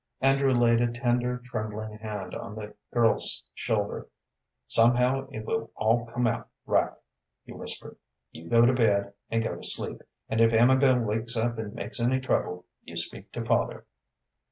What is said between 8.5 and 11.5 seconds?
to bed and go to sleep, and if Amabel wakes